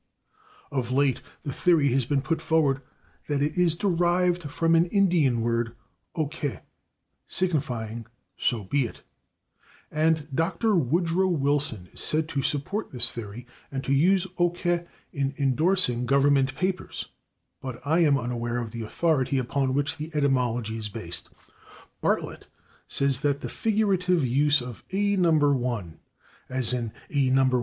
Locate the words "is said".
11.93-12.27